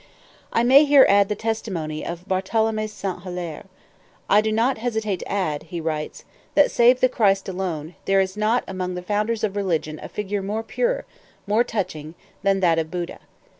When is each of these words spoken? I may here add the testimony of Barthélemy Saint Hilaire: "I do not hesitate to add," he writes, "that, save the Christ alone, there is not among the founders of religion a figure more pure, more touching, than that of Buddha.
I 0.51 0.63
may 0.63 0.83
here 0.85 1.05
add 1.07 1.29
the 1.29 1.35
testimony 1.35 2.03
of 2.03 2.27
Barthélemy 2.27 2.89
Saint 2.89 3.21
Hilaire: 3.21 3.65
"I 4.31 4.41
do 4.41 4.51
not 4.51 4.79
hesitate 4.79 5.17
to 5.19 5.31
add," 5.31 5.61
he 5.69 5.79
writes, 5.79 6.25
"that, 6.55 6.71
save 6.71 7.01
the 7.01 7.07
Christ 7.07 7.47
alone, 7.47 7.93
there 8.05 8.19
is 8.19 8.35
not 8.35 8.63
among 8.67 8.95
the 8.95 9.03
founders 9.03 9.43
of 9.43 9.55
religion 9.55 9.99
a 10.01 10.09
figure 10.09 10.41
more 10.41 10.63
pure, 10.63 11.05
more 11.45 11.63
touching, 11.63 12.15
than 12.41 12.61
that 12.61 12.79
of 12.79 12.89
Buddha. 12.89 13.19